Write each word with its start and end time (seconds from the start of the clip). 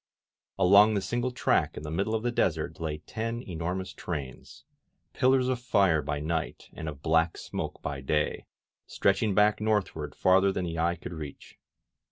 Along 0.57 0.95
the 0.95 1.01
single 1.01 1.29
track 1.29 1.77
in 1.77 1.83
the 1.83 1.91
middle 1.91 2.15
of 2.15 2.23
the 2.23 2.31
desert 2.31 2.79
lay 2.79 2.97
ten 3.05 3.43
enormous 3.43 3.93
trains, 3.93 4.65
pillars 5.13 5.47
of 5.47 5.59
fire 5.61 6.01
by 6.01 6.19
night 6.19 6.71
and 6.73 6.89
of 6.89 7.03
black 7.03 7.37
smoke 7.37 7.79
by 7.83 8.01
day, 8.01 8.47
stretching 8.87 9.35
back 9.35 9.61
northward 9.61 10.15
far 10.15 10.41
ther 10.41 10.51
than 10.51 10.65
the 10.65 10.79
eye 10.79 10.95
could 10.95 11.13
reach. 11.13 11.59